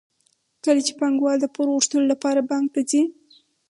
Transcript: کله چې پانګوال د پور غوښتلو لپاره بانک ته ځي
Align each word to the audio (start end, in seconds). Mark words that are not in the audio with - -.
کله 0.63 0.81
چې 0.87 0.93
پانګوال 0.99 1.37
د 1.41 1.45
پور 1.53 1.67
غوښتلو 1.75 2.11
لپاره 2.13 2.47
بانک 2.49 2.67
ته 2.73 2.81
ځي 2.89 3.01